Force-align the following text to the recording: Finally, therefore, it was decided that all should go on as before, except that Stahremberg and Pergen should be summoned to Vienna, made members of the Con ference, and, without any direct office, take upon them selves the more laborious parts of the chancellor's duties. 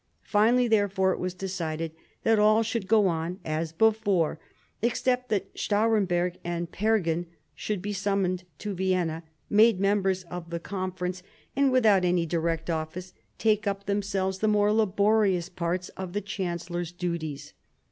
Finally, 0.25 0.67
therefore, 0.67 1.11
it 1.13 1.19
was 1.19 1.35
decided 1.35 1.91
that 2.23 2.39
all 2.39 2.63
should 2.63 2.87
go 2.87 3.05
on 3.05 3.39
as 3.45 3.71
before, 3.71 4.39
except 4.81 5.29
that 5.29 5.53
Stahremberg 5.53 6.37
and 6.43 6.71
Pergen 6.71 7.27
should 7.53 7.83
be 7.83 7.93
summoned 7.93 8.43
to 8.57 8.73
Vienna, 8.73 9.21
made 9.47 9.79
members 9.79 10.23
of 10.23 10.49
the 10.49 10.59
Con 10.59 10.91
ference, 10.91 11.21
and, 11.55 11.71
without 11.71 12.03
any 12.03 12.25
direct 12.25 12.67
office, 12.67 13.13
take 13.37 13.67
upon 13.67 13.83
them 13.85 14.01
selves 14.01 14.39
the 14.39 14.47
more 14.47 14.73
laborious 14.73 15.49
parts 15.49 15.89
of 15.89 16.13
the 16.13 16.21
chancellor's 16.21 16.91
duties. 16.91 17.53